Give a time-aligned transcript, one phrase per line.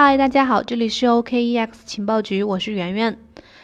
[0.00, 3.18] 嗨，大家好，这里是 OKEX 情报局，我是圆圆。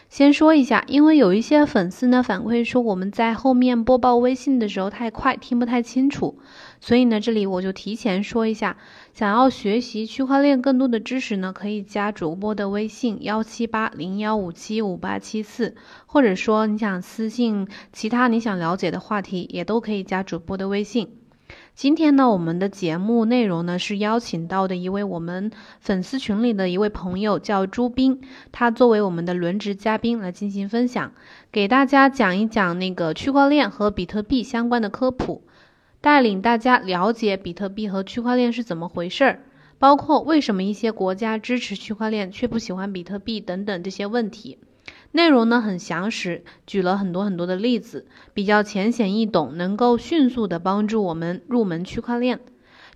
[0.08, 6.40] 先说一下，因为有一些粉丝呢反馈说我们在后面播报微信的时候太快，听不太清楚，
[6.80, 8.76] 所以呢这里我就提前说一下，
[9.12, 15.76] 想要学习区块链更多的知识呢，可以加主播的微信幺七八零幺五七五八七四，
[16.06, 21.12] 或者说你想私信其他你想了解的话题，也都可以加主播的微信。
[21.74, 28.20] 今天呢，我们的节目内容呢是邀请到的一位我们粉丝群里的一位朋友，叫朱斌，
[28.52, 31.12] 他作为我们的轮值嘉宾来进行分享，
[31.50, 35.42] 给大家讲一讲那个区块链和比特币相关的科普，
[36.00, 39.40] 带领大家了解比特币和区块链是怎么回事儿，
[39.80, 44.58] 包括为什么一些国家支持区块链却不喜欢比特币等等这些问题。
[45.16, 52.40] 内容呢很详实，举了很多很多的例子，比较浅显易懂，能够迅速的帮助我们入门区块链。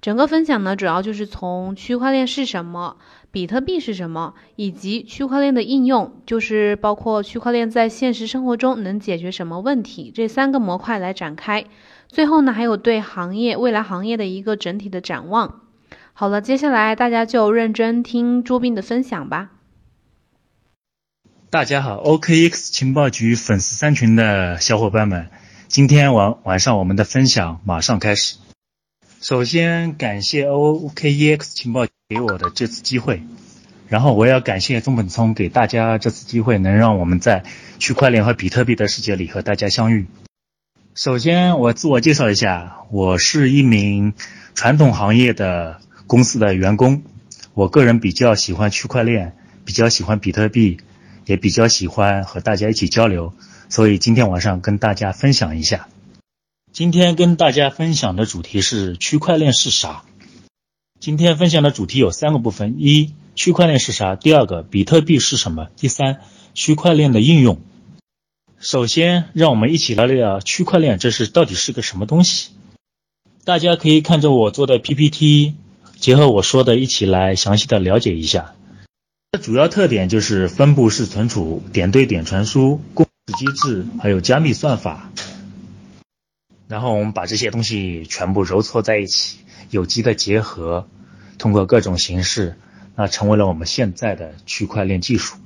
[0.01, 2.97] 整个分享呢，主要就是从区块链是什么，
[3.31, 11.67] 比特币是什么，以及区块链的应用，就是包括区块链在现实生活中能解决什么问题这三个模块来展开。
[12.09, 15.61] 最后呢，还有对行业未来行业的一个整体的展望。
[16.15, 19.51] 好了，接下来大家就认真听朱斌的分享吧。
[21.51, 25.31] 大家好，OKX 情报局粉丝三群的小伙伴们，
[25.67, 28.37] 今天晚晚上我们的分享马上开始。
[29.23, 33.23] 首先感谢 OKX 情报给我的这次机会，
[33.89, 37.45] 然后我要感谢中本聪给大家这次机会，能让我们在
[37.79, 40.07] 区块链和比特币的世界里和大家相遇。
[40.95, 44.13] 首先我自我介绍一下，我是一名
[44.55, 47.05] 传统行业的公司的员工，
[47.55, 50.79] 我个人比较喜欢区块链，比较喜欢比特币。
[51.29, 53.35] 也比较喜欢和大家一起交流，
[53.69, 55.87] 所以今天晚上跟大家分享一下。
[56.73, 60.05] 今天跟大家分享的主题是区块链是啥？
[60.99, 66.21] 今天分享的主题有三个部分：一、区块链是啥；第二个，比特币是什么；第三，
[66.55, 67.61] 区块链的应用。
[68.59, 72.53] 首先，让我们一起来聊聊区块链，这是到底是个什么东西？
[73.45, 75.57] 大家可以看着我做的 PPT，
[75.99, 78.55] 结合我说的一起来详细的了解一下。
[79.31, 85.11] 它主要特点就是分布式存储、点对点传输、共识机制，还有加密算法。
[86.67, 90.89] 然后我们把这些东西全部揉搓在一起，有机的结合，
[91.37, 92.57] 通过各种形式，
[92.97, 95.37] 那成为了我们现在的区块链技术。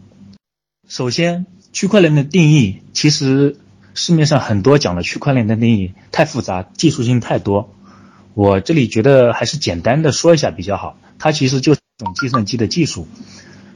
[0.89, 3.57] 首先，区块链的定义，其实
[3.95, 7.75] 市面上很多讲的区块链的定义太复杂，技术性太多。
[8.35, 10.97] 我这里觉得还是简单的说一下比较好。
[11.19, 13.09] 它其实就是一种计算机的技术。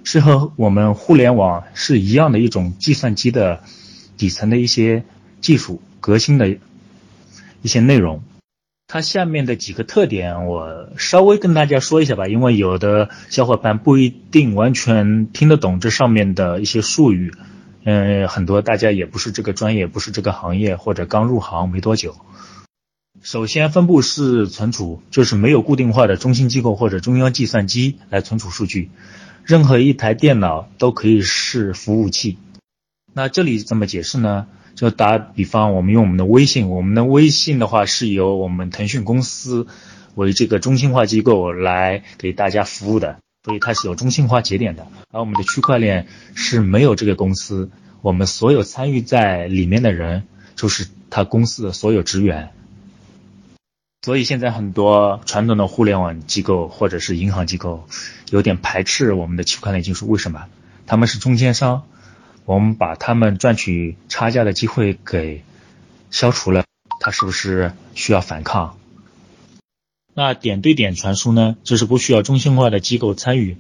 [0.07, 3.65] 是和我们互联网是一样的一种计算机的
[4.17, 5.03] 底层的一些
[5.41, 8.23] 技术革新的一些内容。
[8.87, 17.35] 它下面的几个特点，我稍微跟大家说一下吧，因为有的小伙伴不一定完全听得懂这上面的一些术语。
[17.83, 22.15] 嗯，很多大家也不是这个专业，不是这个行业，或者刚入行没多久。
[23.23, 28.91] 首先，分布式存储就是没有固定化的中心机构或者中央计算机来存储数据。
[29.47, 32.37] 任何一台电脑都可以是服务器。
[33.13, 34.49] 那这里怎么解释呢？
[34.75, 39.69] 就打比方，我们用我们的微信，我们的微信的话是由我们腾讯公司
[40.17, 44.89] 为这个中心化机构来给大家服务的，所以它是有中心化节点的。
[45.13, 47.71] 而我们的区块链是没有这个公司，
[48.03, 50.25] 我们所有参与在里面的人
[50.57, 52.51] 就是他公司的所有职员。
[54.07, 57.89] 所以现在很多传统的互联网机构或者是银行机构
[58.31, 60.45] 有点排斥我们的区块链技术，为什么？
[60.87, 61.83] 他们是中间商，
[62.45, 65.43] 我们把他们赚取差价的机会给
[66.13, 66.63] 消除了，
[67.01, 68.79] 他是不是需要反抗？
[70.15, 71.57] 那点对点传输呢？
[71.65, 73.57] 这是不需要中心化的机构参与，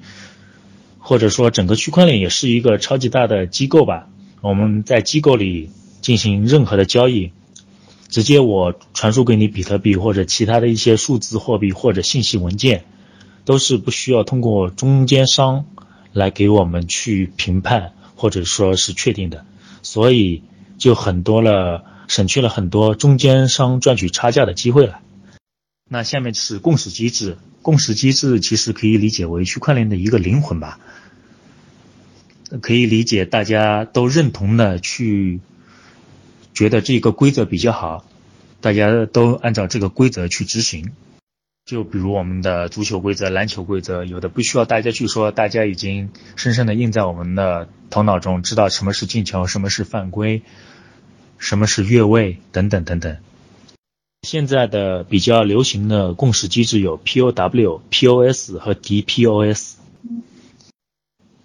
[1.00, 4.06] 或者说整个区块链也是一个超级大的机构吧？
[4.42, 7.32] 我们在机构里进行任何的交易。
[8.08, 12.84] 直接我传输给你比特币或者其他的一些数字货币或者信息文件，
[13.44, 15.66] 都是不需要通过中间商
[16.12, 19.44] 来给我们去评判或者说是确定的，
[19.82, 20.42] 所以
[20.78, 25.00] 就很多了，省去了很多中间商赚取差价的机会了。
[25.90, 30.78] 那下面是共识机制，共识机制其实可以理解为区块链的一个灵魂吧，
[32.62, 35.40] 可以理解大家都认同的去。
[36.56, 38.06] 觉得这个规则比较好，
[38.62, 40.92] 大家都按照这个规则去执行。
[41.66, 50.40] 就比如我们的足球规则、篮球规则，有的不需要大家去说，大家已经深深的印在我们的头脑中，知道什么是进球，什么是犯规，
[51.36, 53.18] 什么是越位等等等等。
[54.22, 59.74] 现在的比较流行的共识机制有 POW、POS 和 DPoS。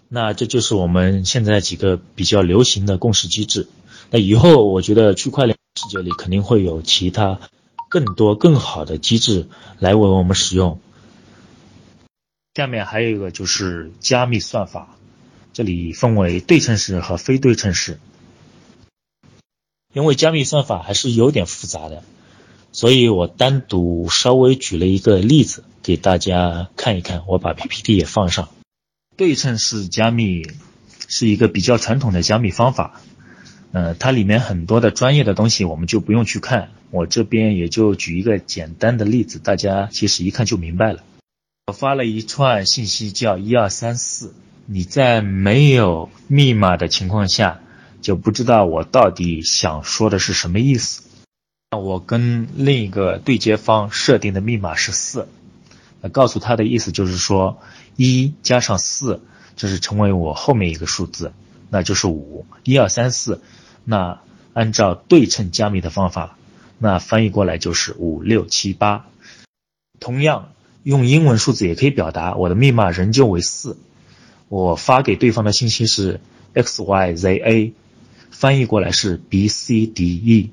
[0.08, 3.68] 那这就是我们现在几个比较流行的共识机制。
[4.12, 7.40] 那以后我觉得区块链世界里肯定会有其他
[7.90, 9.48] 更多更好的机制
[9.80, 10.80] 来为我们使用。
[12.54, 14.98] 下面还有一个就是加密算法，
[15.54, 18.00] 这里分为对称式和非对称式。
[19.94, 22.04] 因为加密算法还是有点复杂的，
[22.74, 27.24] 所以我单独稍微举了一个例子给大家看一看。
[27.28, 28.50] 我把 PPT 也放上。
[29.16, 30.50] 对称式加密
[31.08, 33.02] 是一个比较传统的加密方法，
[33.72, 41.04] 呃，它里面很多的专业的东西我们就不用去看，我这边也就举一个简单的例子，大家其实一看就明白了。
[41.68, 44.34] 我发了一串信息叫一二三四，
[44.66, 47.62] 你在没有密码的情况下
[48.02, 51.04] 就不知道我到底想说的是什么意思。
[51.72, 55.28] 那我跟另一个对接方设定的密码是四。
[56.12, 57.62] 告诉他的意思就是说，
[57.96, 59.22] 一加上四，
[59.56, 61.32] 这是成为我后面一个数字，
[61.70, 62.48] 那就是五。
[62.64, 63.40] 一二三四，
[63.84, 64.22] 那
[64.54, 66.38] 按照对称加密的方法，
[66.78, 69.08] 那翻译过来就是五六七八。
[70.00, 73.78] 同样用英文数字也可以表达，我的密码仍旧为四。
[74.50, 76.20] 我发给对方的信息是
[76.54, 77.74] x y z a，
[78.30, 80.52] 翻译过来是 b c d e。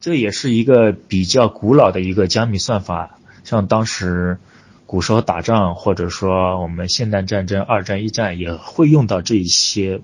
[0.00, 4.38] 这也是一个比较古老的一个加密算法，像当时。
[4.86, 10.02] 古时候打仗，或者说我们现代战争、二战、一战也会用到这一些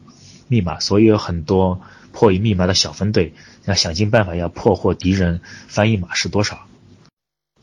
[0.48, 3.34] 密码，所以有很多破译密码的小分队
[3.64, 6.66] 要想尽办法要破获敌人翻译码是多少。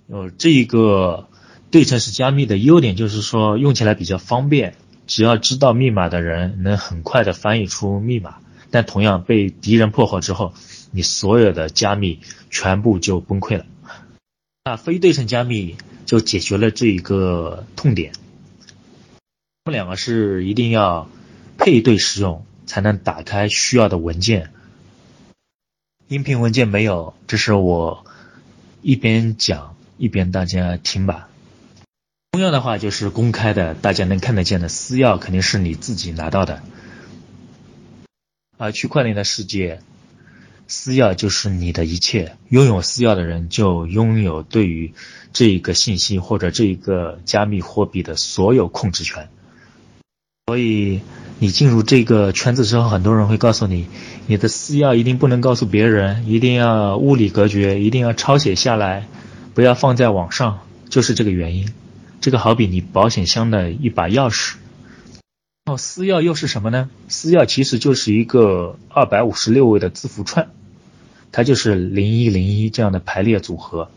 [0.08, 1.28] 呃，这一个
[1.72, 8.38] 对称式加密的优点就是说用起来比较方便，只要知道密码的人能很快的翻译出密码，
[8.72, 10.54] 但同样被敌人破获之后，
[10.92, 13.66] 你所有的加密全部就崩溃了。
[14.64, 15.76] 那非对称加密。
[16.08, 18.14] 就解决了这一个痛点。
[19.66, 21.10] 他们两个是一定要
[21.58, 24.52] 配对使用，才能打开需要的文件。
[26.08, 28.06] 音频文件没有，这是我
[28.84, 31.28] 一边讲一边大家听吧。
[32.32, 36.62] 公钥的话就是公开的，大家能看得见的私钥肯定是你自己拿到的。
[38.58, 39.82] 而区块链的世界。
[40.70, 44.94] 私钥就是你的一切，拥有私钥的人就拥有对于
[45.32, 49.30] 这一个信息或者这一个加密货币的所有控制权。
[50.50, 51.02] 所以
[51.40, 53.88] 你进入这个圈子之后，很多人会告诉你，
[54.28, 59.10] 你的私钥一定不能告诉别人，一定要物理隔绝，一定要抄写下来，
[59.54, 61.68] 不要放在网上，就是这个原因。
[62.22, 64.56] 这个好比你保险箱的一把钥匙。
[65.66, 66.90] 哦，私钥又是什么呢？
[67.10, 70.48] 私钥其实就是一个二百五十六位的字符串，
[71.34, 73.92] 它就是零一零一这样的排列组合。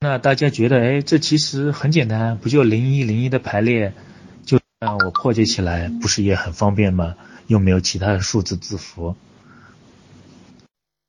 [0.00, 3.94] 那大家觉得，哎，这其实很简单，不就零一零一的排列，
[4.84, 7.14] 那我破解起来不是也很方便吗？
[7.46, 9.14] 又没有其他的数字字符。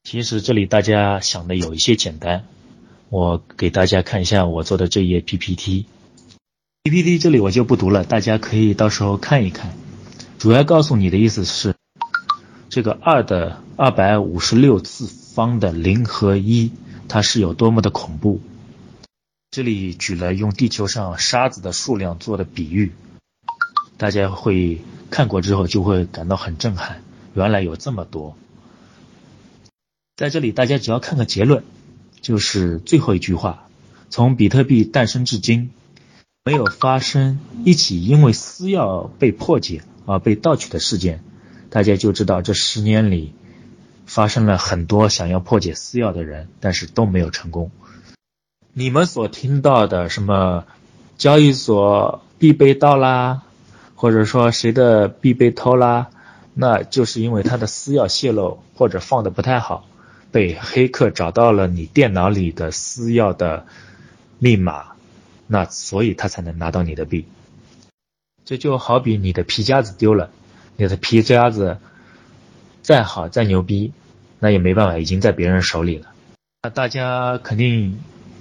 [0.04, 2.46] 其实这里大家想的有一些简单，
[3.10, 5.88] 我给大家看一下我做的这页 PPT。
[6.84, 9.74] PPT 这里我就不读了，大家可以到时候看一看。
[10.38, 11.74] 主要告诉你的意思是，
[12.70, 16.72] 这个二的二百五十六次方的零和一，
[17.08, 18.40] 它是有多么的恐怖。
[19.50, 22.92] 这里举了用地球上沙子的数量做的比喻，
[23.98, 27.02] 大家会看过之后就会感到很震撼，
[27.34, 28.36] 原来有这么多。
[30.16, 31.64] 在这里大家只要看个结论，
[32.22, 33.68] 就是最后一句话：
[34.10, 35.72] 从比特币诞生至今。
[36.46, 41.24] 没有发生一起因为私钥被破解而被盗取的事件，
[41.70, 43.34] 大家就知道这十年里
[44.06, 47.72] 发生了很多想要破解私钥的人，但是都没有成功。
[48.74, 50.66] 你们所听到的什么
[51.18, 53.43] 交易所币被盗啦，
[54.04, 56.10] 或者说谁的币被偷啦，
[56.54, 59.88] 那就是因为他的私钥泄露或者放的不太好，
[60.30, 63.66] 被黑客找到了你电脑里的私钥的
[64.40, 64.88] 密码。
[65.48, 67.26] 那所以他才能拿到你的币，
[68.44, 70.32] 这就好比你的皮夹子丢了，
[70.76, 71.78] 你的皮夹子
[72.82, 73.94] 再好再牛逼，
[74.38, 76.08] 那也没办法，已经在别人手里了。
[76.62, 77.98] 那大家肯定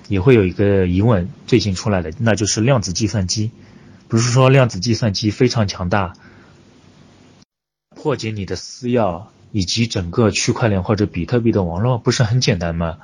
[0.09, 3.53] 也会有一个疑问，最近出来的那就是量子计算机，
[4.13, 6.13] 不是说量子计算机非常强大，
[7.97, 12.99] 破解你的私钥以及整个区块链或者比特币的网络不是很简单吗？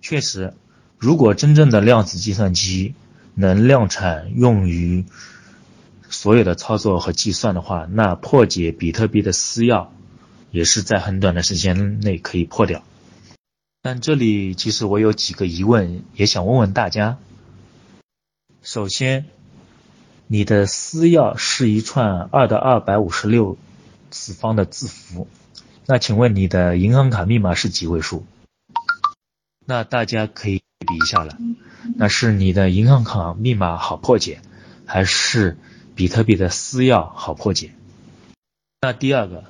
[0.00, 0.52] 确实。
[0.98, 2.96] 如果真正的量子计算机
[3.36, 5.04] 能量产用于
[6.08, 9.86] 所有的操作和计算的话，那破解比特币的私钥
[10.50, 12.82] 也是在很短的时间内可以破掉。
[13.80, 17.18] 但这里其实我有几个疑问，也想问问大家。
[18.66, 19.26] 首先，
[20.26, 23.56] 你的私钥是一串二的二百五十六
[24.10, 25.28] 次方的字符，
[25.86, 28.24] 那请问你的银行卡密码是几位数？
[29.64, 31.38] 那大家可以比一下了，
[31.94, 34.40] 那是你的银行卡密码好破解，
[34.84, 35.56] 还是
[35.94, 37.72] 比特币的私钥好破解？
[38.80, 39.44] 那第二个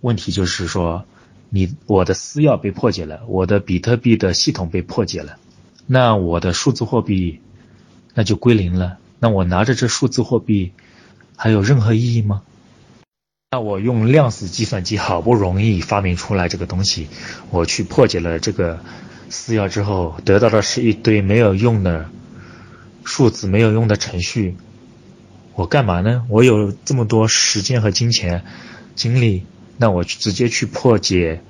[0.00, 1.06] 问题就是说，
[1.50, 5.40] 你我的私钥被破解了，我的比特币的系统被破解了，
[5.88, 7.40] 那我的数字货币
[8.18, 8.98] 那就归零了。
[9.20, 10.72] 那我拿着这数字货币
[11.36, 12.42] 还有任何意义吗？
[13.52, 17.06] 那我用量子计算机好不容易发明出来这个东西，
[17.50, 18.80] 我去破解了这个
[19.30, 22.10] 私钥之后，得到的是一堆没有用的
[23.04, 24.56] 数字、没有用的程序。
[25.54, 26.24] 我干嘛呢？
[26.28, 28.44] 我有这么多时间和金钱、
[28.96, 29.44] 精力，
[29.76, 31.40] 那我直接去破解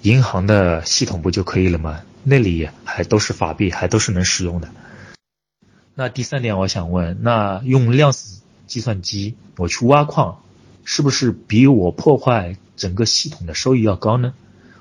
[0.00, 2.00] 银行的系统不就可以了吗？
[2.24, 4.70] 那里还都是法币，还都是能使用的。
[6.00, 10.40] 那第三点，我想问，那用量子计算机我去挖矿，
[10.84, 14.32] 是不是比我破坏整个系统的收益要高呢？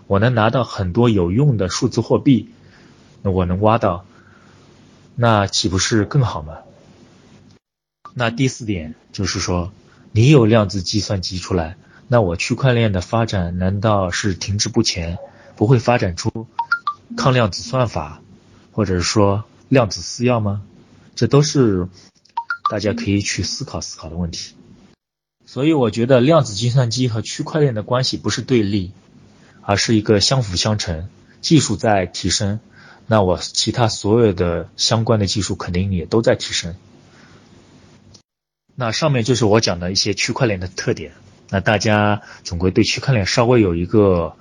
[0.05, 2.51] 我能拿到很多有用的数字货币，
[3.24, 4.05] 那我能挖到，
[5.15, 6.59] 那岂不是更好吗？
[8.13, 9.71] 那第四点就是说，
[10.12, 15.17] 你有量子计算机出来，那我区块链的发展难道是停滞不前，
[15.55, 16.45] 不会发展出
[17.17, 18.21] 抗量子算法，
[18.71, 20.62] 或者说量子私钥吗？
[21.17, 21.88] 这都是
[22.69, 24.53] 大家可以去思考思考的问题，
[25.47, 28.91] 所以我觉得量子计算机和区块链的关系不是对立，
[29.63, 31.09] 而是一个相辅相成。
[31.41, 32.59] 技术在提升，
[33.07, 36.75] 那我其他所有的相关的技术肯定也都在提升。
[38.75, 41.13] 那上面就是我讲的一些区块链的特点，
[41.50, 44.36] 那大家总归对区块链稍微有一个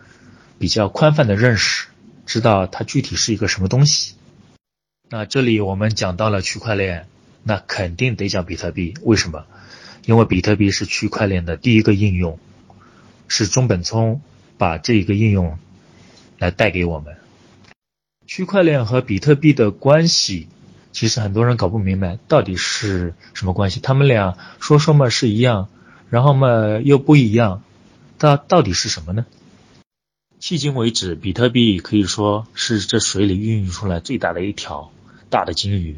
[0.59, 1.87] 比较宽泛的认识，
[2.27, 4.15] 知道它具体是一个什么东西。
[5.09, 7.07] 那这里我们讲到了区块链，
[7.45, 8.95] 那肯定得讲比特币。
[9.03, 9.47] 为什么？
[10.05, 12.41] 因为比特币是区块链的第一个应用，
[13.29, 14.21] 是中本聪
[14.59, 15.59] 把这一个应用
[16.39, 17.17] 来带给我们。
[18.27, 20.49] 区块链和比特币的关系，
[20.91, 23.79] 其实很多人搞不明白到底是什么关系。
[23.79, 25.69] 他们俩说说嘛是一样，
[26.11, 27.63] 然后嘛又不一样，
[28.19, 29.25] 它到底是什么呢？
[30.41, 34.91] 迄今为止，比特币可以说是这水里孕育出来最大的一条。
[35.29, 35.97] 大的鲸鱼，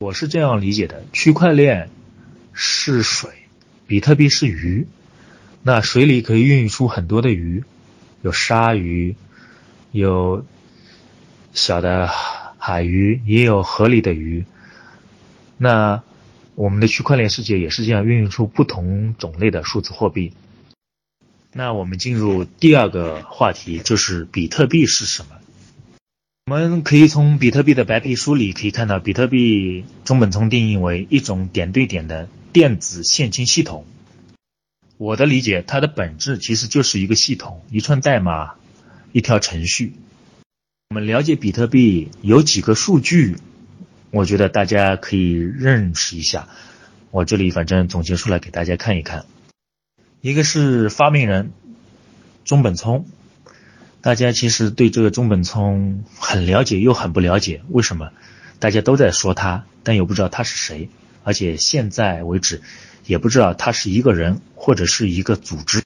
[0.00, 1.90] 我是这样理解的：区块链
[2.52, 3.30] 是水，
[3.86, 4.88] 比特币是鱼。
[5.62, 7.64] 那水里可以孕育出很多的鱼，
[8.22, 9.14] 有鲨鱼，
[9.92, 10.44] 有
[11.52, 12.08] 小的
[12.58, 14.44] 海鱼，也有河里的鱼。
[15.56, 16.02] 那
[16.56, 20.32] 我们的区块链世界也是这样孕育出不同种类的数字货币。
[21.52, 25.36] 那我们进入第二个话题，就是比特币是什么？
[26.48, 33.84] 我们可以从比特币的白皮书里可以看到，比特币中本聪定义为一种点对点的电子现金系统。
[34.96, 38.54] 我的理解，它的本质其实就是一个系统，一串代码，
[39.10, 39.94] 一条程序。
[40.90, 43.38] 我们了解比特币有几个数据，
[44.12, 46.48] 我觉得大家可以认识一下。
[47.10, 49.26] 我这里反正总结出来给大家看一看。
[50.20, 51.50] 一个是发明人
[52.44, 53.04] 中本聪。
[54.06, 58.12] 大家其实对这个中本聪很了解又很不了解，为什么？
[58.60, 60.88] 大家都在说他，但又不知道他是谁，
[61.24, 62.62] 而且现在为止
[63.04, 65.82] 也不知道他是一个人或者是一个组织。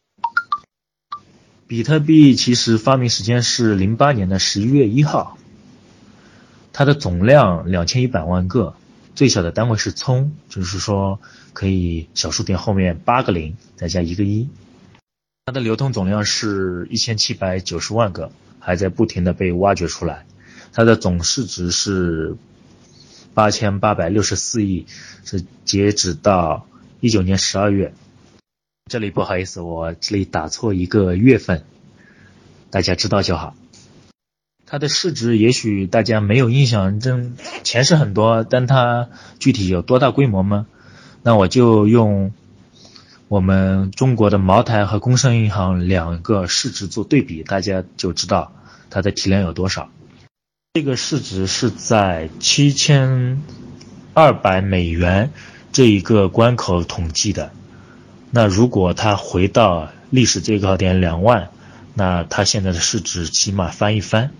[1.67, 5.39] 比特币其实发明时间是零八年的十一月一号，
[6.75, 8.75] 它的总量两千一百万个，
[9.15, 11.19] 最小的单位是聪，就是说
[11.55, 14.51] 可以小数点后面八个零再加一个一。
[15.51, 18.31] 它的流通总量是一千七百九十万个，
[18.61, 20.25] 还在不停的被挖掘出来。
[20.73, 22.37] 它的总市值是
[23.35, 24.87] 八千八百六十四亿，
[25.25, 26.69] 是截止到
[27.01, 27.93] 一九年十二月。
[28.89, 31.65] 这里不好意思，我这里打错一个月份，
[32.71, 33.57] 大家知道就好。
[34.67, 39.09] 它的市值也许大家没有印象，真钱是很多，但它
[39.41, 40.69] 具体有多大规模吗？
[41.25, 42.31] 那我就用。
[43.31, 48.53] 我们中国的茅台和工商银行两个市值做对比，大家就知道
[48.91, 49.89] 它的体量有多少。
[50.75, 53.41] 这个市值是在七千
[54.15, 55.31] 二百美元
[55.71, 57.53] 这一个关口统计的。
[58.33, 61.51] 那如果它回到历史最高点两万，
[61.95, 64.33] 那它现在的市值起码翻一番。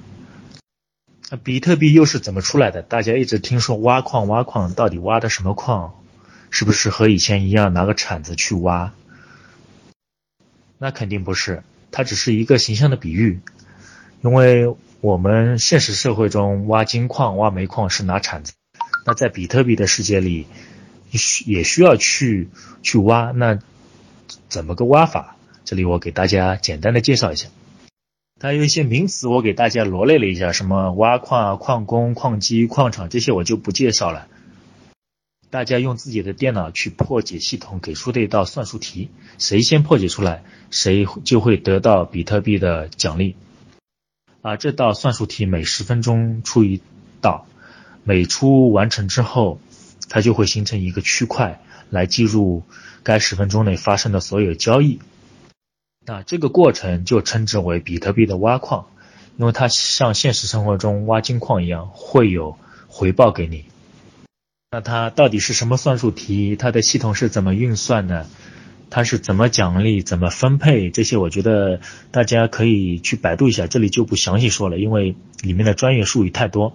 [1.31, 2.83] 那比特币又是怎么出来的？
[2.83, 5.95] 大家一直听说挖矿挖矿，到底挖的什么矿？
[6.51, 8.93] 是不是和以前一样拿个铲子去挖？
[10.79, 13.41] 那肯定不是，它只是一个形象的比喻。
[14.23, 18.53] 因为我们现实社会中挖金矿、挖煤矿是拿铲子，
[19.07, 20.47] 那在比特币的世界里，
[21.13, 22.49] 需也需要去
[22.83, 23.31] 去挖。
[23.31, 23.59] 那
[24.49, 25.37] 怎么个挖法？
[25.65, 27.49] 这里我给大家简单的介绍一下。
[28.39, 34.29] 它有一些名词，我给大家罗列了一下，什么挖矿、矿工、矿机、矿场这些我就不介绍了。
[35.51, 43.35] 大家用自己的电脑去破解系统给出的一道算术题，谁先破解出来，谁就会得到比特币的奖励。
[44.43, 46.81] 啊，这道算术题每十分钟出一
[47.21, 47.47] 道，
[48.05, 49.61] 每出完成之后，
[50.09, 52.63] 它就会形成一个区块来记录
[53.03, 55.01] 该十分钟内发生的所有交易。
[56.07, 58.87] 那这个过程就称之为比特币的挖矿，
[59.37, 63.65] 因为它像现实生活中挖金矿一样，会有回报给你。
[64.73, 66.55] 那它到底是什么算术题？
[66.55, 68.27] 它的系统是怎么运算的？
[68.89, 70.91] 它是怎么奖励、怎么分配？
[70.91, 71.81] 这些我觉得
[72.13, 76.73] 大家可以去百度一下，这里就不详细说了，因为里面的专业术语太多。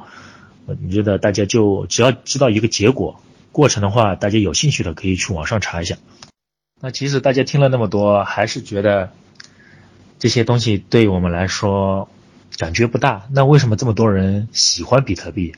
[0.66, 3.22] 我觉得大家就只要知道一个结果，
[3.54, 5.96] 过程的话，大家有兴趣的可以去网上查一下。
[6.82, 9.14] 那其实大家听了那么多，还是觉得
[10.20, 12.10] 这些东西对我们来说
[12.58, 13.24] 感觉不大。
[13.32, 15.56] 那为什么这么多人喜欢比特币？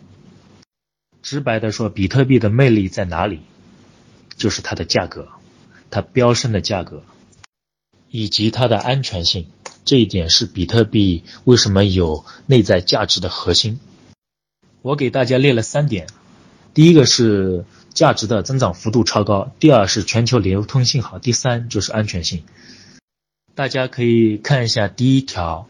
[1.28, 3.42] 直白的说，比特币的魅力在哪里？
[4.38, 5.28] 就是它的价格，
[5.92, 7.04] 它飙升的价格，
[8.10, 9.48] 以及它的安全性。
[9.84, 13.82] 这一点是比特币为什么有内在价值的核心。
[14.82, 16.08] 我给大家列了三点，
[16.74, 17.66] 第一个是。
[17.94, 19.52] 价值的增长幅度超高。
[19.60, 21.18] 第二是全球流通性好。
[21.18, 22.44] 第三就是安全性。
[23.56, 25.68] 大家可以看一下第一条，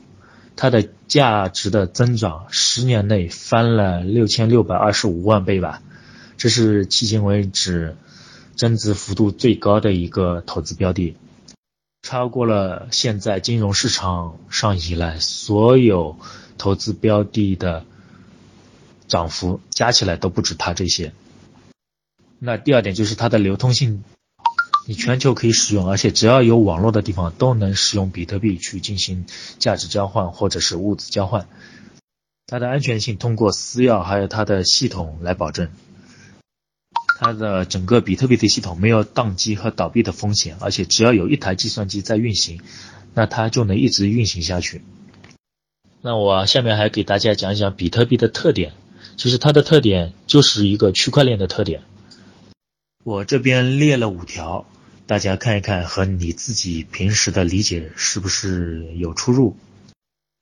[0.57, 5.81] 它的价值的增长十年内翻了六千六百二十五万倍吧，
[6.35, 7.95] 这是迄今为止
[8.55, 11.15] 增值幅度最高的一个投资标的，
[12.01, 16.17] 超过了现在金融市场上以来所有
[16.57, 17.85] 投资标的的
[19.07, 21.13] 涨幅加起来都不止它这些。
[22.39, 24.03] 那第二点就是它的流通性，
[24.87, 29.25] 你全球可以使用，而且只要有网络的地方都能使用比特币去进行
[29.59, 31.49] 价值交换或者是物资交换。
[32.45, 35.67] 它的安全性通过私钥还有它的系统来保证。
[37.19, 42.61] 它的整个比特币的系统没有宕机和倒闭的风险，而且只要有一台计算机在运行，
[43.13, 44.81] 那它就能一直运行下去。
[46.01, 48.71] 那我下面还给大家讲一讲比特币的特点，
[49.17, 51.81] 其实它的特点就是一个区块链的特点。
[53.03, 54.65] 我这边列了五条，
[55.07, 59.55] 大家看一看和你自己平时的理解是不是有出入。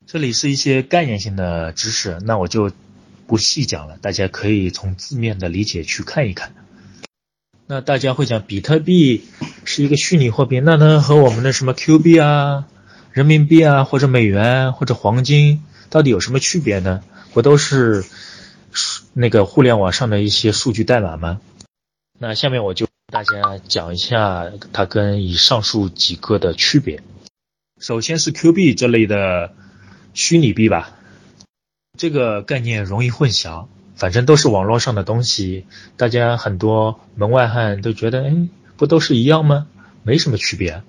[0.06, 2.72] 这里是一些概念性的知识，那我就
[3.28, 6.52] 不细讲了，大家可以从字面的理解去看一看。
[7.68, 9.24] 那大家会讲比特币
[9.64, 12.66] 是一个虚拟货币，那它和我们的什么 Q 币啊、
[13.12, 17.04] 人民币啊或者美元或者黄金到底有什么区别呢？
[17.32, 18.04] 不都是
[19.12, 21.40] 那个互联网上的一些数据代码吗？
[22.18, 27.02] 那下面我就大家讲一下它跟以上述几个的区别。
[27.80, 29.54] 首先是 Q 币这类的
[30.12, 30.90] 虚拟币吧，
[31.96, 35.64] 这个概念容易混淆，反正都是网络上的东西，
[35.96, 39.66] 大家很多门外汉都觉得，哎，不都是一样吗？
[40.02, 40.82] 没什么区别。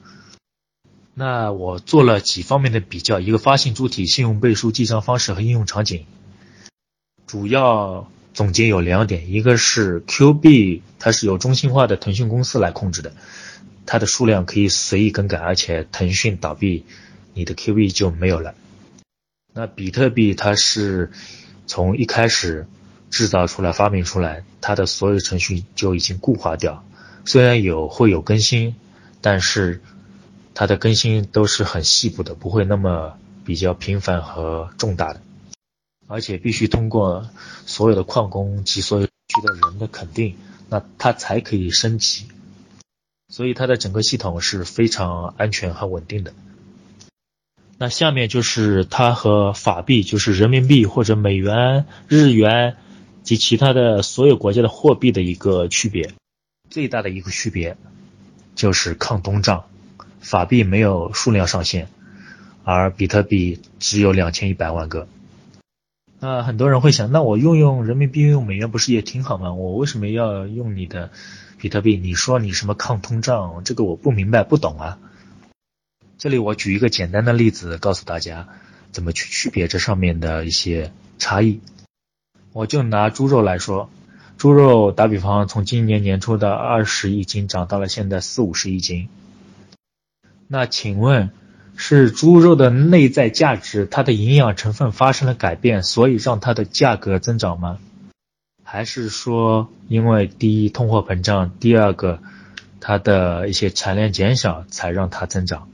[1.14, 6.06] 那我做了几方面的比较，一个发行主体、信用背书、记账方式和应用场景，
[7.26, 8.12] 主要。
[8.38, 13.14] 总结有两点，一个是 Q 币，它是由中心化的腾讯公司来控制的，
[13.88, 16.86] 它的数量可以随意更改，而且腾讯倒闭，
[17.34, 18.54] 你的 Q 币就没有了。
[19.56, 21.10] 那比特币它是
[21.66, 22.68] 从一开始
[23.10, 26.86] 制造出来、发明出来，它的所有程序就已经固化掉，
[27.26, 28.76] 虽然有会有更新，
[29.20, 29.82] 但是
[30.54, 35.22] 它的更新都是很细部的，不会那么比较频繁和重大的。
[36.08, 37.30] 而且必须通过
[37.66, 39.12] 所有的矿工及所有区
[39.44, 40.36] 的人的肯定，
[40.70, 42.28] 那它才可以升级。
[43.30, 46.34] 所以它的整个系统是非常安全和稳定的。
[47.78, 52.78] 那下面就是它和法币，就是人民币或者美元、日元
[53.24, 56.14] 及其他的所有国家的货币的一个区别。
[56.70, 57.78] 最大的一个区别
[58.56, 59.66] 就是抗通胀，
[60.22, 61.90] 法币没有数量上限，
[62.64, 65.08] 而比特币只有两千一百万个。
[66.20, 69.54] 那很多人会想，那我用用人民币、用美元不是也挺好吗？
[69.54, 71.12] 我为什么要用你的
[71.60, 71.96] 比特币？
[71.96, 74.98] 你说你什么抗通胀，这个我不明白、不懂啊。
[76.18, 78.48] 这里我举一个简单的例子，告诉大家
[78.92, 81.62] 怎么去区别这上面的一些差异。
[82.52, 83.92] 我就拿猪肉来说，
[84.38, 89.08] 猪肉打比方，从今年年初的二十一斤涨到了现在四五十一斤。
[90.48, 91.30] 那请问？
[91.80, 97.78] 是猪肉的内在价值，它的营养成分发生了改变，所以让它的价格增长吗？
[98.64, 102.20] 还是说因为第一通货膨胀，第二个
[102.82, 105.70] 它的一些产量减少才让它增长？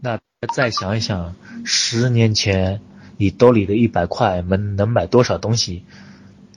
[0.00, 0.20] 那
[0.54, 2.80] 再想一想，十年前
[3.16, 5.84] 你兜里的一百块能能买多少东西？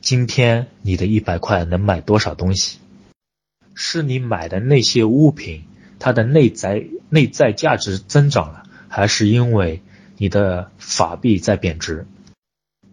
[0.02, 2.80] 今天你的一百块能买多少东西？
[3.74, 5.64] 是你买的那些物品，
[6.04, 9.84] 它的内在内在价值增长了，还是因为
[10.18, 12.08] 你的法币在贬值？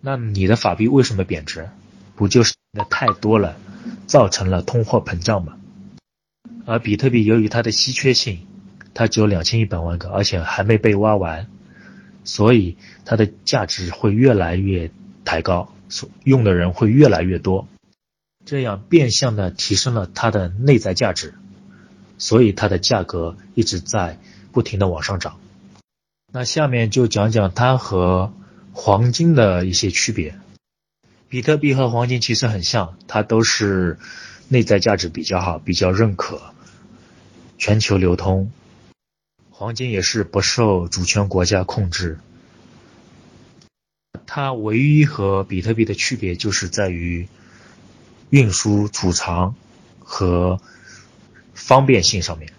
[0.02, 1.70] 那你的法币为什么贬值？
[2.14, 3.56] 不就是的太多了，
[4.06, 5.56] 造成了通货膨胀吗？
[6.66, 8.46] 而比特币由于它的稀缺性，
[8.92, 11.46] 它只有两千一百万个，而且还没被挖完，
[12.24, 14.90] 所以它的价值会越来越
[15.24, 17.66] 抬高，所用的人会越来越多，
[18.44, 21.32] 这样变相的提升了它的内在价值，
[22.18, 24.18] 所以它的价格一直在
[24.52, 25.38] 不停的往上涨。
[26.32, 28.32] 那下面就讲讲它和
[28.72, 30.38] 黄金的一些区别。
[31.30, 33.98] 比特币和黄金其实很像，它都是
[34.48, 36.40] 内在价值比较好，比较认可，
[37.58, 38.50] 全球流通。
[39.50, 42.18] 黄金也是不受主权国家控制。
[44.26, 47.28] 它唯一和比特币的区别就是在于
[48.30, 49.54] 运输、储藏
[49.98, 50.60] 和
[51.58, 52.52] 方便性上面。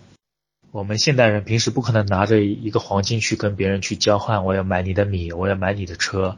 [0.71, 6.37] 我们现代人平时不可能拿着一个黄金去跟别人去交换，我要买你的米，我要买你的车，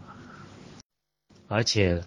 [1.48, 2.04] 而且。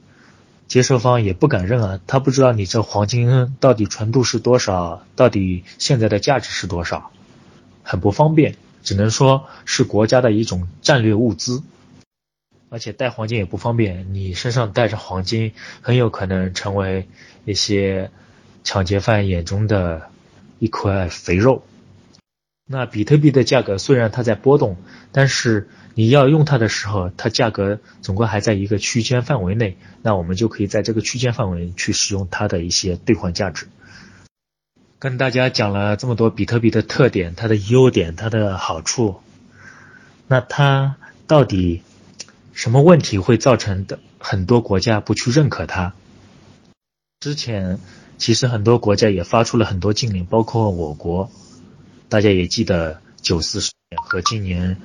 [0.66, 7.12] 接收方也不敢认啊，他不知道你这黄金到底纯度是多少，到底现在的价值是多少，
[7.82, 11.62] 很不方便，只能说是国家的一种战略物资。
[12.70, 17.08] 而且带黄金也不方便，你身上带着黄金，很有可能成为
[17.44, 18.10] 一些
[18.64, 20.10] 抢劫犯眼中的
[20.64, 21.62] 一块肥肉。
[22.66, 24.77] 那比特币的价格虽然它在波动，
[25.12, 25.68] 但是。
[25.96, 33.68] 你要用它的时候，它价格总归还在一个区间范围内，那我们就可以在这个区间范围去使用它的一些兑换价值。
[34.98, 39.20] 跟大家讲了这么多比特币的特点、它的优点、它的好处，
[40.27, 40.96] 那它
[41.29, 41.83] 到底
[42.53, 45.94] 什么问题会造成的很多国家不去认可它？
[47.20, 47.79] 之前
[48.18, 51.31] 其实很多国家也发出了很多禁令，包括我国，
[52.09, 54.77] 大家也记得九四事件和今年。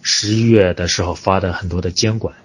[0.00, 2.36] 十一月的时候发的很多的监管，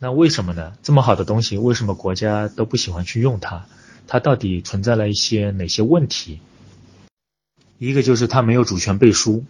[0.00, 0.72] 那为什么呢？
[0.82, 3.66] 这么好的东西，为什么国家都不喜欢去用它？
[4.08, 6.40] 它到底存在了一些哪些问题？
[7.78, 9.44] 一个就是它没有主权背书，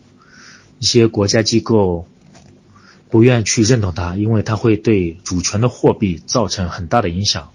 [0.81, 2.07] 一些国家机构
[3.09, 7.53] 不愿去认同它，因为它会对主权的货币造成很大的影响。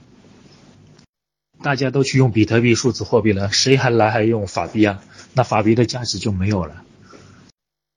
[1.62, 5.04] 大家都去用比特币数字货币了，谁还来还用法币啊？
[5.34, 6.84] 那法币的价值就没有了。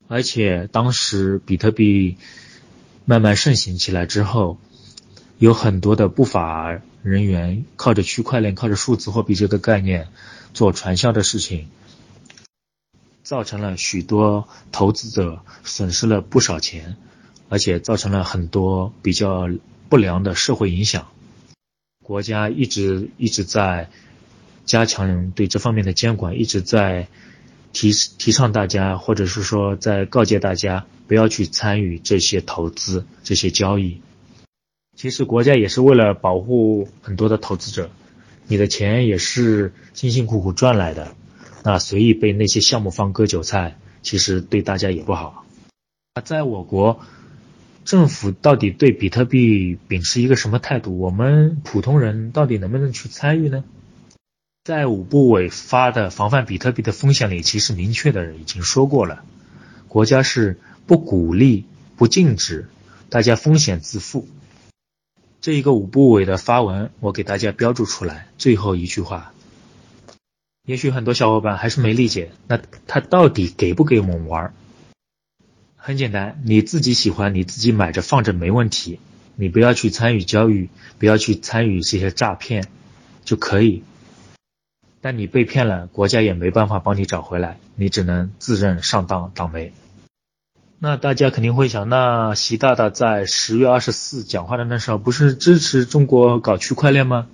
[0.08, 2.16] 而且当时比特币
[3.04, 4.58] 慢慢盛行起来之后，
[5.38, 10.08] 有很多的不法人员靠着区块链、靠着数字货币这个概念
[10.52, 11.68] 做传销的事情，
[13.22, 16.96] 造成了许多投资者损失了不少钱，
[17.48, 19.48] 而且造成了很多比较
[19.88, 21.06] 不良的社会影响。
[22.02, 23.88] 国家一直一直在
[24.64, 27.08] 加强对这方面的监管，一直在。
[27.74, 34.02] 提提倡大家，或者是说在告诫大家不要去参与这些投资、这些交易。
[34.94, 37.88] 其实国家也是为了保护很多的投资者，
[38.46, 41.14] 你的钱也是辛辛苦苦赚来的，
[41.64, 45.46] 那随意被那些项目方割韭菜，其实对大家也不好。
[46.14, 47.00] 那在我国，
[47.84, 50.98] 政府到底对比特币秉持一个什么态度？
[50.98, 53.64] 我们普通人到底能不能去参与呢？
[54.64, 59.24] 在五部委发的防范比特币的风险里，其实明确的已经说过了，
[59.88, 61.64] 国家是不鼓励、
[61.96, 62.68] 不禁止
[63.08, 64.28] 大家风险自负。
[65.40, 68.28] 这一个五部委的发文，我给大家标注出来。
[68.38, 69.34] 最后一句话，
[70.64, 74.54] 也许很多小伙伴还是没理解，那他到底给不给我们玩？
[75.84, 79.00] 很简单，你自己喜欢，你自己买着放着没问题，
[79.34, 80.68] 你不要去参与交易，
[81.00, 82.68] 不要去参与这些诈骗，
[83.24, 83.82] 就可以。
[85.00, 89.72] 但你被骗了，国家也没办法帮你找回来，你只能自认上当倒霉。
[90.78, 97.26] 那大家肯定会想，那习大大在十月二十四讲话的那时候，不是支持中国搞区块链吗？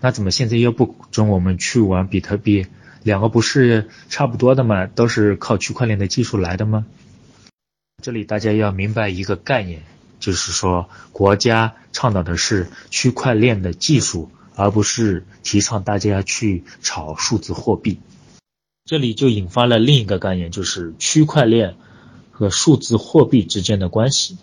[0.00, 2.68] 那怎么现在又不准我们去玩比特币？
[3.02, 4.86] 两个不是差不多的吗？
[4.86, 6.86] 都是靠区块链的技术来的吗？
[8.02, 9.82] 这里大家要明白一个概念，
[10.20, 14.30] 就是说国家倡导的是区块链的技术。
[14.54, 18.00] 而不是提倡大家去炒数字货币，
[18.84, 21.74] 这里就引发了另一个概念，就是区块链
[22.30, 24.36] 和数字货币之间的关系。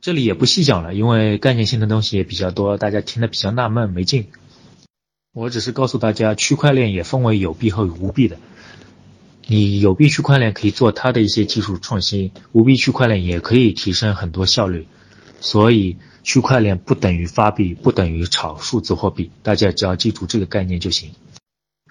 [0.00, 4.26] 这里也不细讲了，因为概念性的东西也比较多，大家听得比较纳闷没劲。
[5.32, 8.40] 我只是告诉大家，区块链也分为有币和无币的。
[9.50, 14.86] 你有币区块链可以做它的一些技术创新，无币区块链也可以提升很多效率。
[15.40, 21.12] 所以，区块链不等于发币，不等于炒数字货币，大家只要记住这个概念就行。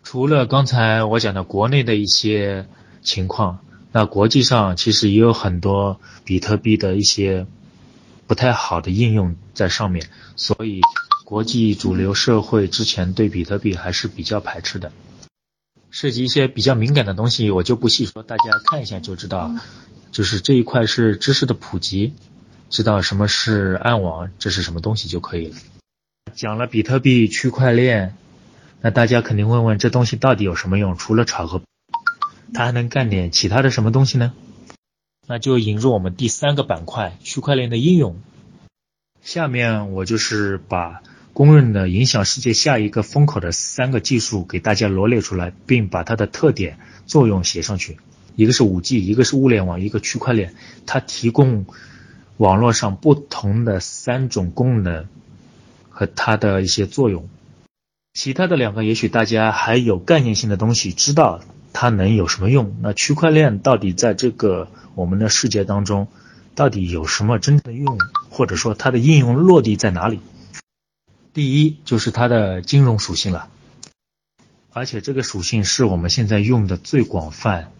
[0.03, 2.67] 除了刚才我讲的国内的一些
[3.01, 3.57] 情况，
[3.91, 7.47] 那国际上其实也有很多比特币的一些
[8.27, 10.81] 不太好的应用在上面，所以
[11.25, 14.91] 国际主流社会之前对比特币还是比较排斥的。
[15.89, 19.51] 涉及一些比较敏感的东西，我就不细说，大家看一下就知道。
[20.11, 22.13] 就是这一块是知识的普及，
[22.69, 25.55] 知道什么是暗网，这是什么东西就可以了。
[26.33, 28.15] 讲了比特币区块链，
[28.81, 30.97] 那大家肯定问问这东西到底有什么用？
[30.97, 31.61] 除了炒和，
[32.53, 34.33] 它还能干点其他的什么东西呢？
[35.27, 38.19] 那就引入我们第三个板块——区块链的应用。
[39.21, 41.01] 下面我就是把。
[41.37, 47.99] 公认的影响世界下一个风口的三个技术给大家罗列出来，并把它的特点、作用写上去。
[48.35, 50.55] 一个是五 G，一个是物联网，一个区块链。
[50.87, 51.67] 它提供
[52.37, 55.05] 网络上不同的三种功能
[55.91, 57.29] 和它的一些作用。
[58.15, 62.75] 其他的两个，也许大家还有概念性的东西，知道它能有什么用。
[62.81, 66.07] 那区块链到底在这个我们的世界当中，
[66.55, 67.99] 到底有什么真正的用，
[68.31, 70.19] 或者说它的应用落地在哪里？
[71.37, 73.47] 第一就是它的金融属性了，
[74.73, 77.71] 而且这个属性是我们现在用的最广泛、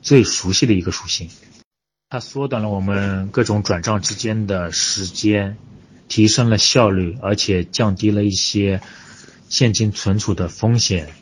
[0.00, 1.28] 最熟悉的一个属性。
[2.08, 5.58] 它缩短了我们各种转账之间的时间，
[6.08, 8.80] 提升了效率，而且降低了一些
[9.50, 11.12] 现金存储的风险。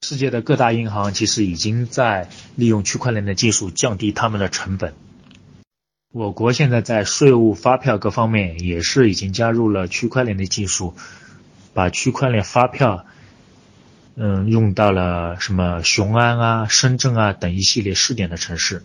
[0.00, 4.94] 世界的各大银行其实已经在利用区块链的技术降低他们的成本。
[6.14, 10.94] 我国现在在税务、发票各方面也是已经加入了区块链的技术，
[11.72, 13.04] 把区块链发票，
[14.14, 18.84] 嗯，用到了什么雄安啊、深圳啊等一系列试点的城市。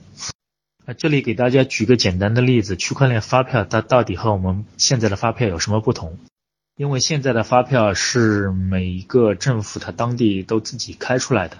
[0.88, 6.18] 那这里给大家举个简单的例子，区块链发票它到底和我们现在的发票有什么不同？
[6.78, 11.58] 因为现在的发票是每一个政府它当地都自己开出来的。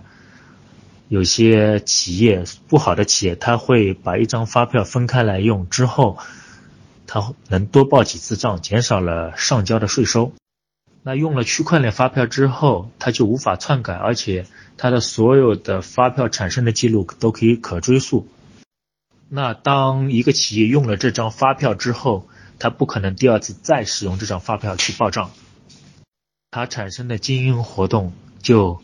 [1.09, 6.19] 有些企业不好的企业，他会把一张发票分开来用，之后
[7.07, 10.33] 他能多报几次账，减少了上交的税收。
[11.01, 14.45] 那用了区块链发票之后，他就无法篡改，而且
[14.77, 18.27] 他的所有的发票产生的记录都可以可追溯。
[19.29, 22.27] 那当一个企业用了这张发票之后，
[22.59, 25.31] 他不可能第二次再使用这张发票去报账，
[26.51, 28.79] 它产生的经营活动就。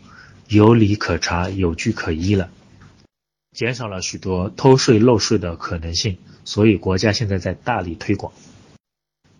[0.47, 2.49] 有理可查，有据可依了，
[3.51, 8.31] 减少了许多偷税漏税的可能性，所以国家现在在大力推广。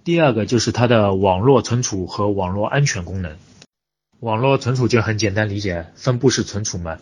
[0.04, 3.38] 第二个就是它的网络存储和网络安全功能。
[4.20, 6.98] 网络存储就很简单理解，分布式存储嘛，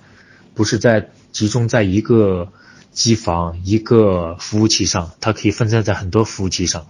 [0.54, 2.52] 不是在集中在一个
[2.92, 6.88] 机房、一个服务器上，它可以分散在很多服务器上。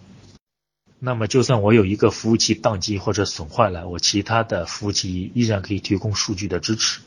[1.05, 7.01] 那么，就算我有一个服务器宕机或者损坏了，我其他的服务器依然可以提供数据的支持。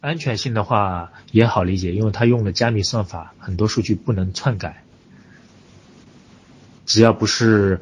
[0.00, 4.84] 安全性的话也好理解，因为它用了加密算法，很多数据不能篡改。
[6.84, 7.80] 只要不是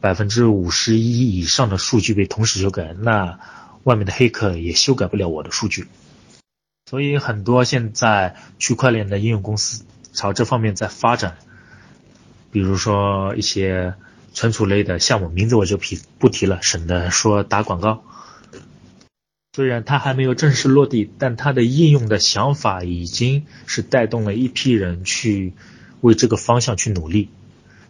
[0.00, 3.38] 百分之五十一以上的数据被同时修改，那
[3.82, 5.88] 外面的黑客也修改不了我的数据。
[6.86, 11.36] 所以，很多现在区块链的应用公司朝这方面在发展，
[12.50, 13.92] 比如说一些。
[14.32, 18.02] 存储类的项目名字我就提不提了，省得说打广告。
[19.54, 25.52] 虽然它还没有正式落地，但它的应用的想法已经是带动了一批人去
[26.00, 27.28] 为这个方向去努力。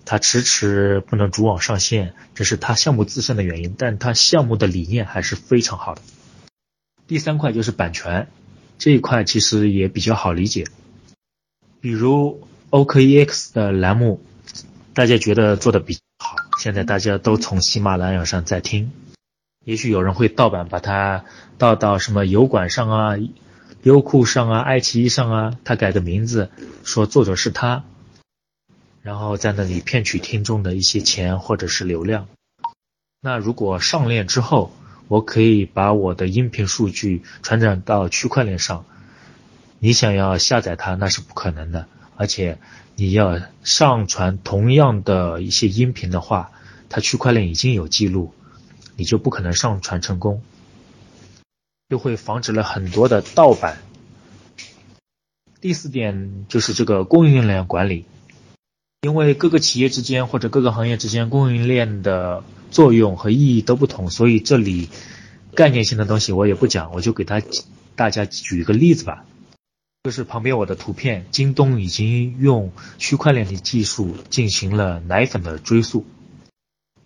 [0.05, 6.03] 它迟迟不能主网上线，这是它项目自身的原因，但它项目的理念还是非常好的。
[7.07, 8.27] 第三块就是版权，
[8.79, 10.67] 这一块其实也比较好理解，
[11.81, 14.21] 比如 OKEX 的栏目，
[14.95, 15.99] 大家觉得做的比。
[16.63, 18.93] 现在大家都从喜马拉雅上在听，
[19.65, 21.25] 也许有人会盗版，把它
[21.59, 23.17] 盗到什么油管上啊、
[23.83, 26.53] 优酷上啊、爱奇艺上啊，他改个名字，
[26.85, 27.83] 说作者是他，
[29.01, 32.29] 然后在那里骗取听众的一些钱或者是流量。
[33.21, 34.73] 那如果上链之后，
[35.09, 38.85] 我可以把我的音频数据传转到区块链上，
[39.81, 41.89] 你想要下载它那是不可能的。
[42.23, 42.59] 而且
[42.95, 46.53] 你要上传同样的一些音频的话，
[46.89, 48.33] 它区块链已经有记录，
[48.95, 50.41] 你就不可能上传成功，
[51.89, 53.79] 就会防止了很多的盗版。
[55.61, 58.05] 第四点就是这个供应链管理，
[59.01, 64.91] 因为各个企业之间或者各个行业之间供应链的作用和意义都不同，所以这里
[65.57, 67.43] 概念性的东西我也不讲，我就给他
[67.97, 69.25] 大家举一个例子吧。
[70.05, 76.05] 就是旁边我的图片，京东已经用区块链的技术进行了奶粉的追溯。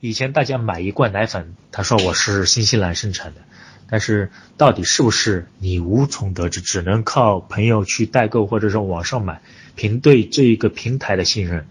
[0.01, 3.43] 以前大家买一罐奶粉，他说我是新西兰生产的，
[3.91, 9.43] 但是到底是不是你无从得知，只能靠朋友去代购或者说网上买，
[9.75, 11.69] 凭对这一个平台的信任。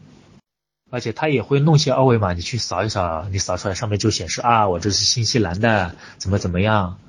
[0.92, 7.00] 而且他也会弄些二维码，你去扫一扫，你扫出来上面就显示啊，我这是新西兰的，怎么怎么样。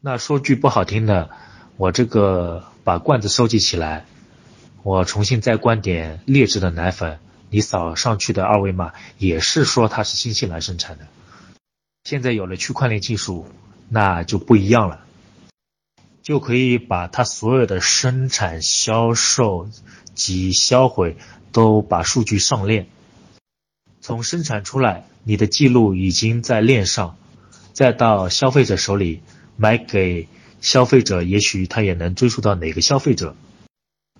[0.00, 1.30] 那说句不好听的，
[1.76, 4.06] 我这个把罐子收集起来，
[4.82, 7.18] 我重新再灌点劣质的奶粉，
[7.50, 11.06] 你扫上去的二维码也是说它是新西兰生产的。
[12.04, 13.46] 现在有了区块链技术，
[13.88, 15.04] 那就不一样了，
[16.22, 19.68] 就可以把它所有的生产、销售
[20.14, 21.16] 及销毁。
[21.52, 22.86] 都把数据上链，
[24.02, 27.16] 从生产出来，你的记录已经在链上，
[27.72, 29.22] 再到消费者手里
[29.56, 30.28] 买给
[30.60, 33.36] 消费者，也许他也能追溯到哪个消费者，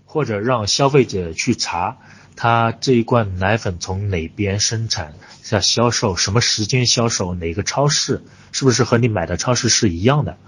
[0.05, 1.99] 或者让消费者去查
[2.37, 8.23] 他这一罐奶粉从哪边生产、在销售、什么时间销售、哪个超市，
[8.53, 10.39] 是不是和你买的超市是一样的？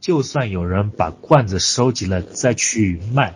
[0.00, 3.34] 就算有人把罐子收集了再去卖，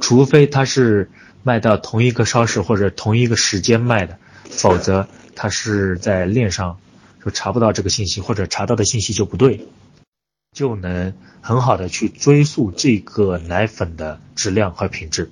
[0.00, 1.10] 除非他是。
[1.44, 4.18] 卖到同一个超市或者同一个时间卖的，
[4.50, 6.78] 否则他是在链上
[7.24, 9.66] 就查不到这个信息，或者查到的信息就不对，
[10.52, 15.30] 就能很好的去追溯这个奶粉的质量和品质。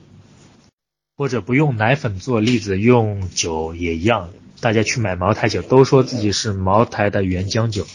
[1.16, 7.86] 或者不用奶粉做例子，用酒也一样，大家去买茅台酒都说自己是茅台的原浆酒，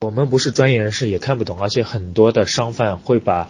[0.00, 3.48] 我们不是专业人士也看不懂，而且很多的商贩会把。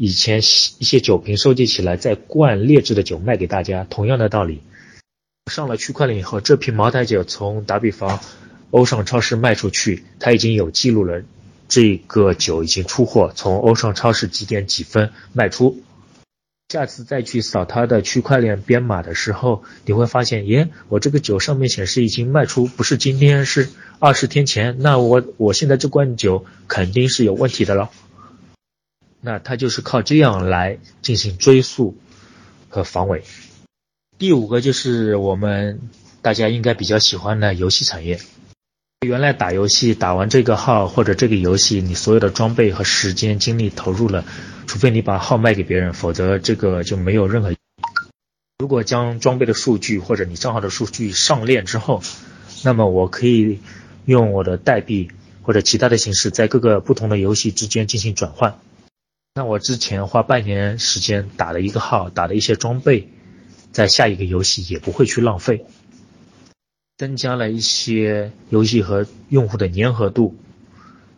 [0.00, 4.62] 以前一些酒瓶收集起来，再灌劣质的酒卖给大家，同样的道理。
[5.50, 8.20] 上了区块链以后，这瓶茅台酒从打比方
[8.70, 11.24] 欧尚超市卖出去，它已经有记录了，
[11.68, 15.82] 这个酒已经出货，从欧尚超市几点几分卖出。
[16.70, 24.76] 下次再去扫它的区块链编码的时候，你会发现，耶，我这个酒上面显示已经卖出，不是今天，是二十天前。
[24.80, 27.90] 那我我现在这罐酒肯定是有问题的了。
[29.20, 31.96] 那它就是靠这样来进行追溯
[32.68, 33.24] 和防伪。
[34.18, 35.80] 第五个就是我们
[36.20, 38.20] 大家应该比较喜欢的游戏产业。
[39.06, 44.24] 原来打游戏打完这个号或者这个游戏，你所有的装备和时间精力投入了，
[44.66, 47.54] 除非你把号卖给别人，否则这个就没有任何。
[48.58, 52.02] 如果将装备的数据或者你账号的数据上链之后，
[52.64, 53.60] 那么我可以
[54.04, 58.58] 用我的代币或者其他的形式，在各个不同的游戏之间进行转换。
[59.36, 63.08] 那我之前花半年时间打了一个号，打的一些装备，
[63.70, 65.66] 在下一个游戏也不会去浪费，
[66.98, 70.36] 增加了一些游戏和用户的粘合度，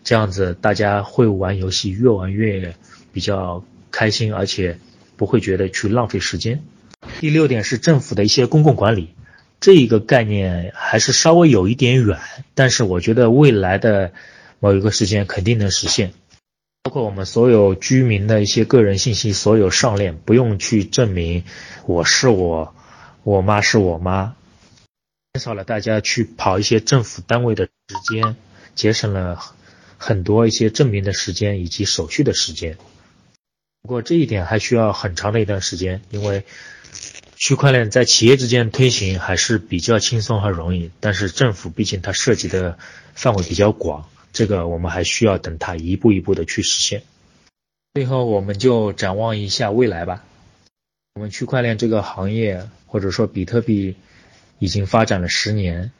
[0.04, 2.74] 这样子大家会玩游戏越玩越
[3.14, 4.78] 比较开心，而且
[5.16, 6.62] 不会觉得去浪费时间。
[7.20, 9.14] 第六点是政府的一些公共管理，
[9.58, 12.18] 这一个概念还是稍微有一点远，
[12.54, 14.12] 但是我觉得未来的
[14.58, 16.12] 某一个时间肯定能实现。
[16.82, 21.44] 包括我们所有居民的一些个人信息，所有上链，不用去证明
[21.86, 22.74] 我是我，
[23.22, 24.34] 我妈是我妈，
[25.32, 27.70] 减少了大家去跑一些政府单位的时
[28.08, 28.34] 间，
[28.74, 29.40] 节省了
[29.96, 32.76] 很多一些证明的时间以及手续的时间。
[33.80, 36.44] 不过这一点还需要很长的一段时间，因为
[37.36, 42.76] 区块链在企业之间推行还是比较轻松和容易，但是政府毕竟它涉及的
[43.14, 44.08] 范围比较广。
[44.32, 47.02] 这个我们还需要等它一步一步的去实现。
[47.94, 50.24] 最后，我们就展望一下未来吧。
[51.14, 53.96] 我们区块链这个行业，或者说比特币，
[54.60, 55.90] 已经发展了十年，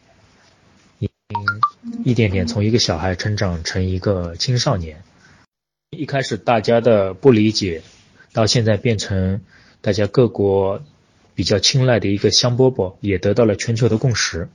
[0.98, 5.02] 已经一点点从一个小孩成长成一个青少年。
[5.90, 7.82] 一开始大家的不理解，
[8.32, 9.40] 到现在变成
[9.80, 10.84] 大家各国
[11.34, 14.50] 比较青睐的一个香饽饽，也得到了全球的共识。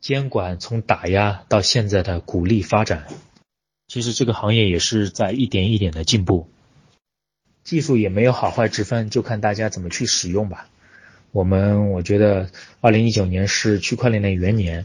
[0.00, 3.08] 监管从打压到现在的鼓励发展，
[3.88, 6.48] 其实这个行业也是在一点一点的进步。
[7.64, 10.68] 技术也没有好坏之分，就看大家怎么去使用吧。
[11.32, 12.50] 我们我觉得，
[12.80, 14.84] 二零一九年是区块链的元年，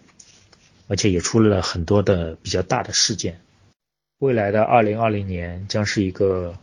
[0.88, 3.40] 而且也出了很多的比较大的事件。
[4.20, 6.56] 未来的二零二零年将是一个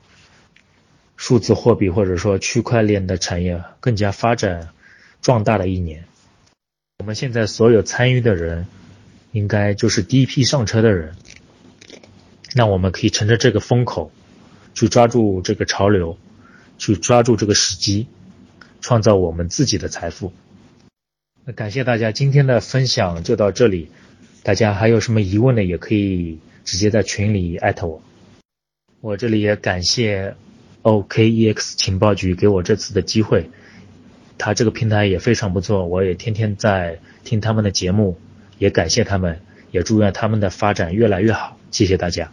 [1.17, 4.71] 数字货币或者说区块链的产业更加发展
[5.21, 6.05] 壮大的一年。
[6.99, 8.67] 我们现在所有参与的人，
[9.33, 11.17] 应该就是第一批上车的人。
[12.55, 14.13] 那我们可以乘着这个风口，
[14.75, 16.17] 去抓住这个潮流，
[16.79, 18.07] 去抓住这个时机，
[18.83, 20.35] 创造我们自己的财富。
[21.47, 23.89] 那感谢大家今天的分享就到这里，
[24.43, 28.03] 大家还有什么疑问的也可以直接在群里艾特我。
[29.01, 30.37] 我这里也感谢
[30.83, 33.51] OKEX 情报局给我这次的机会，
[34.39, 38.19] 他这个平台也非常不错，我也天天在听他们的节目，
[38.59, 39.41] 也感谢他们，
[39.73, 41.57] 也祝愿他们的发展越来越好。
[41.71, 42.31] 谢谢大家。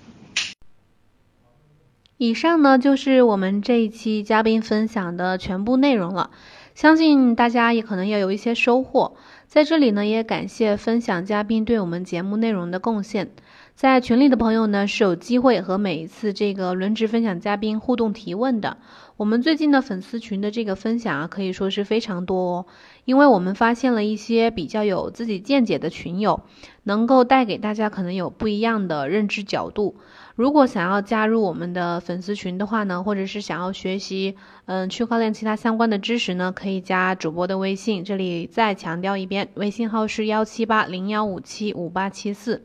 [2.21, 6.31] 以上呢就是我们这一期嘉宾分享的全部内容了，
[6.75, 9.15] 相信大家也可能也有一些收获。
[9.47, 13.31] 在这里呢，也感谢分享嘉宾对我们节目内容的贡献。
[13.73, 18.75] 在群里的朋友呢是有机会和每一次这个轮值分享嘉宾互动提问的。
[19.15, 22.65] 我们最近的粉丝群的这个分享啊，可以说是非常多哦，
[23.05, 26.41] 因为我们发现了一些比较有自己见解的群友，
[26.83, 29.95] 能够带给大家可能有不一样的认知角度。
[30.39, 34.37] 如果想要加入我们的粉丝群的话呢，或者是想要学习
[34.67, 38.05] 嗯区块链其他相关的知识呢，可以加主播的微信。
[38.05, 42.63] 这里再强调一遍，微信号是幺七八零幺五七五八七四。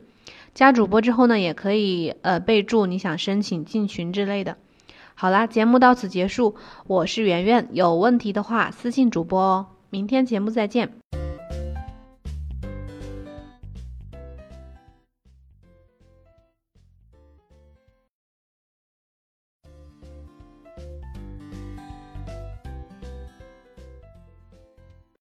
[0.53, 4.55] 加主播之后呢，也可以呃备注你想申请进群之类的。
[5.13, 6.55] 好啦，节目到此结束，
[6.87, 9.65] 我是圆圆，有问题的话私信主播哦。
[9.89, 10.93] 明天节目再见。